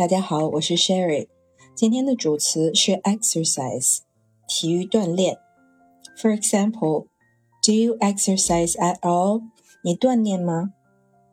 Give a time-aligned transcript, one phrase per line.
[0.00, 1.28] 大家好，我是 Sherry。
[1.74, 3.98] 今天的主词是 exercise，
[4.46, 5.38] 体育锻炼。
[6.16, 7.06] For example,
[7.62, 9.42] do you exercise at all？
[9.82, 10.72] 你锻炼吗？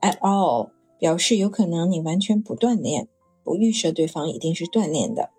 [0.02, 3.08] At all 表示有可能你完全不锻炼，
[3.44, 5.30] 不预设对方一定是锻炼的。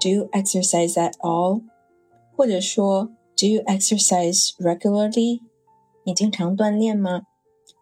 [0.00, 1.62] Do you exercise at all？
[2.36, 5.40] 或者说 Do you exercise regularly？
[6.04, 7.22] 你经常锻炼吗？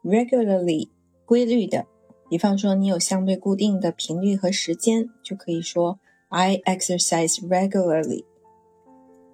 [0.04, 0.90] Regularly
[1.24, 1.86] 规律的。
[2.28, 8.24] 比方说，你有相对固定的频率和时间，就可以说 I exercise regularly。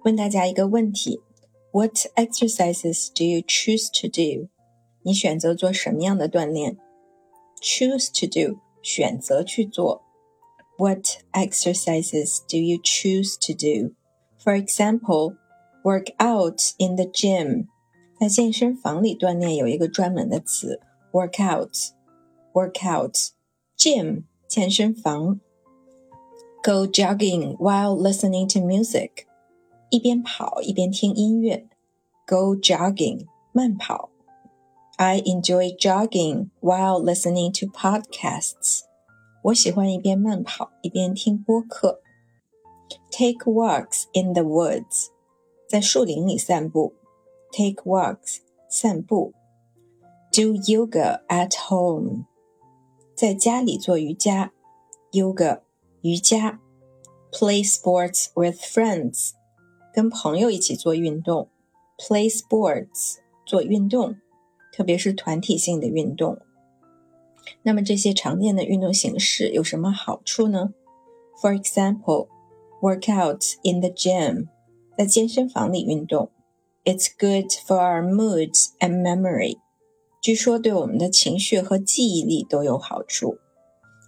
[0.03, 1.21] 问大家一个问题：
[1.71, 4.49] What exercises do you choose to do？
[5.03, 6.77] 你选择做什么样的锻炼？
[7.61, 10.01] Choose to do，选择去做。
[10.77, 15.35] What exercises do you choose to do？For example,
[15.83, 17.67] work out in the gym。
[18.19, 20.79] 在健身房里锻炼有一个专门的词，
[21.11, 21.71] work out。
[22.53, 23.29] workout,
[23.77, 25.39] gym 健身房，
[26.63, 29.25] go jogging while listening to music
[29.89, 31.67] 一边跑一边听音乐，
[32.25, 34.09] go jogging 慢跑。
[34.97, 38.81] I enjoy jogging while listening to podcasts
[39.43, 42.01] 我喜欢一边慢跑一边听播客。
[43.11, 45.07] Take walks in the woods
[45.69, 46.93] 在树林里散步，
[47.51, 49.33] take walks 散步。
[50.31, 52.25] Do yoga at home
[53.21, 54.51] 在家里做瑜伽，
[55.11, 55.61] yoga
[56.01, 56.59] 瑜伽；
[57.31, 59.31] play sports with friends，
[59.93, 61.47] 跟朋友一起做运动；
[61.97, 64.17] play sports 做运动，
[64.71, 66.39] 特别是团体性的运动。
[67.63, 70.73] 那么这些常见的运动形式有什么好处呢？
[71.41, 72.27] For example,
[72.81, 74.47] work out in the gym，
[74.97, 76.29] 在健身房里运动。
[76.83, 79.57] It's good for our moods and memory。
[80.22, 83.38] 据说对我们的情绪和记忆力都有好处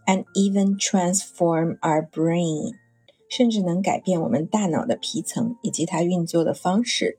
[0.06, 2.72] ，and even transform our brain，
[3.28, 7.18] 甚至能改变我们大脑的皮层以及它运作的方式。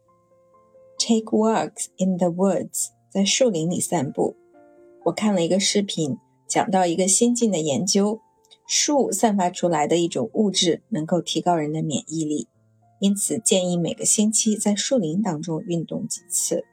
[0.97, 4.37] Take walks in the woods，在树林里散步。
[5.03, 6.15] 我看了一个视频，
[6.47, 8.21] 讲到一个新进的研究，
[8.65, 12.47] 树散发出来的一种物质能够提高人的免疫力，
[13.01, 16.63] 因此建议每个星期在树林当中运动几次。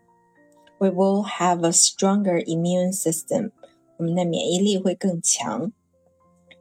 [0.82, 3.52] we will have a stronger immune system.
[3.98, 5.72] 我们的免疫力会更强。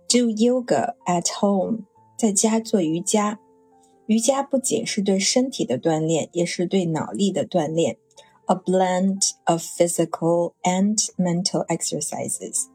[0.09, 1.85] Do yoga at home，
[2.17, 3.41] 在家做瑜伽。
[4.07, 7.99] 瑜伽不仅是对身体的锻炼，也是对脑力的锻炼。
[8.47, 12.67] A blend of physical and mental exercises.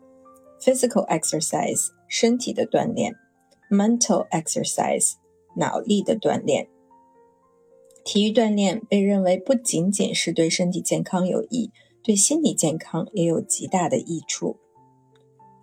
[0.60, 3.14] Physical exercise，身体的锻炼；
[3.70, 5.14] mental exercise，
[5.56, 6.68] 脑力的锻炼。
[8.06, 11.72] 体育锻炼被认为不仅仅是对身体健康有益，
[12.04, 14.58] 对心理健康也有极大的益处。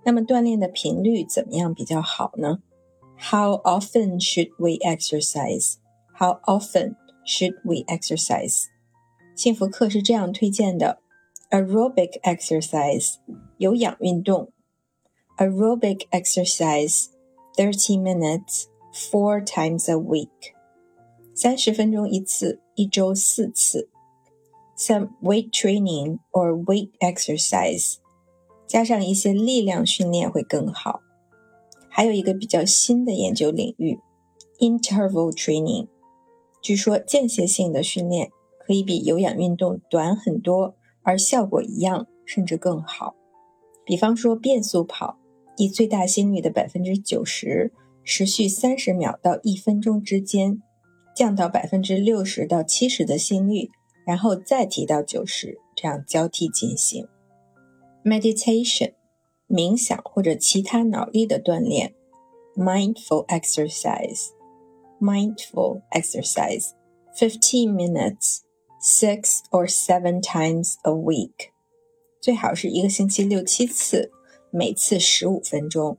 [0.05, 2.61] 那么锻炼的频率怎么样比较好呢？
[3.19, 5.75] How often should we exercise?
[6.17, 6.95] How often
[7.27, 8.67] should we exercise?
[9.35, 11.01] 幸福课是这样推荐的：
[11.51, 13.15] aerobic exercise
[13.59, 14.53] 有氧运动，
[15.37, 17.07] aerobic exercise
[17.57, 20.55] thirty minutes four times a week。
[21.36, 23.90] 三十分钟一次，一周四次。
[24.78, 27.96] Some weight training or weight exercise，
[28.68, 31.02] 加上一些力量训练会更好。
[31.90, 34.00] 还有一个比较新的研究领域
[34.60, 35.88] ，interval training，
[36.62, 43.16] 据说间歇性的训练可以比有氧运动短很多，而效果一样，甚至更好。
[43.86, 45.18] 比方说变速跑，
[45.58, 47.72] 以最大心率的百分之九十，
[48.04, 50.62] 持续三十秒到一分钟之间。
[51.16, 53.70] 降到百分之六十到七十的心率，
[54.06, 57.08] 然后再提到九十，这样交替进行。
[58.04, 58.94] Meditation，
[59.48, 61.96] 冥想或者其他脑力的锻炼。
[62.56, 71.50] Mindful exercise，mindful exercise，fifteen minutes，six or seven times a week，
[72.22, 74.12] 最好是一个星期六七次，
[74.52, 75.98] 每次十五分钟。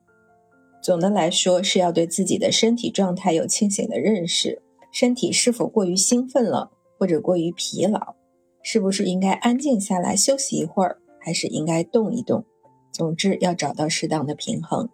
[0.80, 4.62] 总的来说，是要对自己的身体状态有清醒的认识。
[4.94, 8.14] 身体是否过于兴奋了，或者过于疲劳？
[8.62, 12.44] 是不是应该安静下来休息一会儿，还是应该动一动？
[12.92, 14.88] 总之，要找到适当的平衡。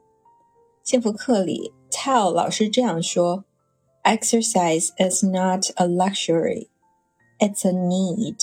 [0.82, 3.44] 幸福课里，Tell 老师这样说
[4.02, 6.68] ：“Exercise is not a luxury;
[7.38, 8.38] it's a need.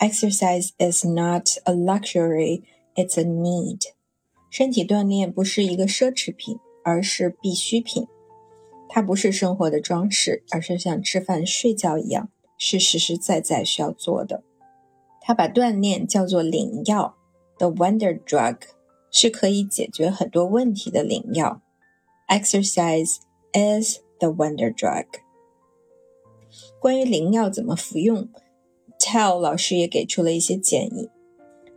[0.00, 2.64] Exercise is not a luxury;
[2.96, 3.82] it's a need.”
[4.50, 8.08] 身体锻炼不是一个奢侈品，而是必需品。
[8.92, 12.28] 它不是生活的装饰，而是像吃饭、睡觉一样，
[12.58, 14.42] 是实实在在需要做的。
[15.20, 17.14] 他把锻炼叫做灵药
[17.58, 18.56] ，the wonder drug，
[19.12, 21.62] 是可以解决很多问题的灵药。
[22.26, 23.18] Exercise
[23.52, 25.06] is the wonder drug。
[26.80, 28.28] 关于灵药怎么服用
[28.98, 31.08] ，Tell 老师也给出了一些建议。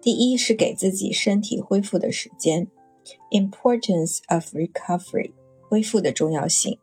[0.01, 2.67] 第一是给自己身体恢复的时间
[3.29, 5.31] ，importance of recovery，
[5.69, 6.79] 恢复的重要性。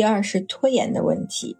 [0.00, 1.58] 第二是拖延的问题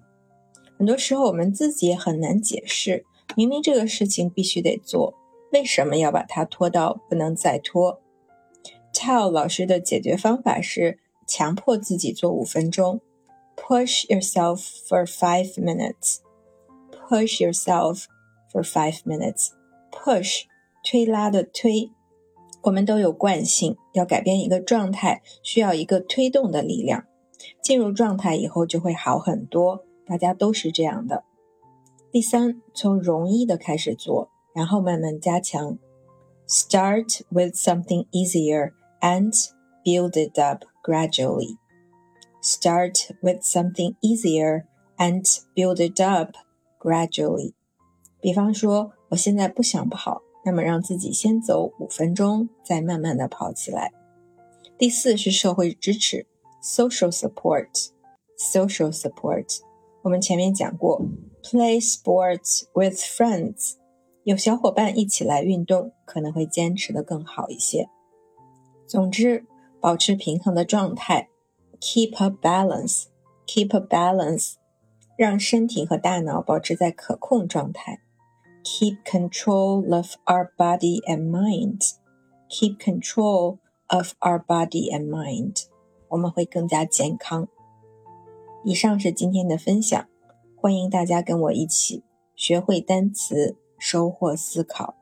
[0.78, 5.16] 很多时候我们自己也很难解释，明明这个事情必须得做，
[5.52, 8.00] 为什么要把它拖到不能再拖
[8.94, 13.02] ？Tell 老师的解决方法是强迫自己做五分钟。
[13.58, 16.18] Push yourself for five minutes.
[17.10, 18.04] Push yourself
[18.52, 19.48] for five minutes.
[19.92, 20.44] Push
[20.84, 21.90] 推拉的推，
[22.64, 27.06] 我们都有惯性，要改变一个状态，需要一个推动的力量。
[27.62, 31.24] 进入状态以后就会好很多，大家都是这样的。
[32.12, 35.78] 第三，从容易的开始做，然后慢慢加强。
[36.48, 38.72] Start with something easier
[39.02, 39.34] and
[39.84, 41.58] build it up gradually.
[42.42, 44.66] Start with something easier
[44.98, 45.26] and
[45.56, 46.36] build it up
[46.80, 47.54] gradually.
[48.22, 53.92] 比方说，我现在不想跑，那么让自己先走五分钟，再慢慢的跑起来。
[54.78, 56.26] 第四是社会支持
[56.62, 57.90] ，social support。
[58.38, 59.60] social support，
[60.02, 61.02] 我们前面讲过
[61.44, 63.76] ，play sports with friends，
[64.24, 67.88] 有小伙伴一起来运动，可能会坚持的更好一些。
[68.86, 69.46] 总之，
[69.80, 71.30] 保持平衡的状态。
[71.80, 73.04] keep a balance,
[73.46, 74.54] keep a balance，
[75.18, 78.02] 让身体和大脑保持在可控状态。
[78.64, 81.82] Keep control of our body and mind.
[82.50, 85.66] Keep control of our body and mind，
[86.08, 87.50] 我们会更加健康。
[88.64, 90.08] 以上是今天的分享，
[90.56, 92.04] 欢迎大家跟我一起
[92.38, 94.96] 学会单词，收获思考。